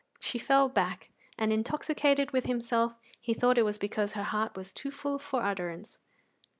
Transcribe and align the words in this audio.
She 0.19 0.39
fell 0.39 0.67
back, 0.67 1.11
and, 1.37 1.53
intoxicated 1.53 2.31
with 2.31 2.47
himself, 2.47 2.95
he 3.19 3.35
thought 3.35 3.59
it 3.59 3.65
was 3.65 3.77
because 3.77 4.13
her 4.13 4.23
heart 4.23 4.57
was 4.57 4.73
too 4.73 4.89
full 4.89 5.19
for 5.19 5.43
utterance. 5.43 5.99